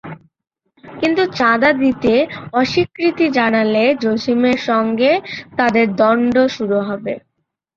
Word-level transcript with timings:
কিন্তু 0.83 1.23
চাঁদা 1.35 1.69
দিতে 1.81 2.13
অস্বীকৃতি 2.53 3.25
জানালে 3.37 3.83
জসিমের 4.03 4.59
সঙ্গে 4.69 5.11
তাঁদের 5.57 5.87
দ্বন্দ্ব 5.99 6.37
শুরু 6.55 6.77
হয়। 6.87 7.15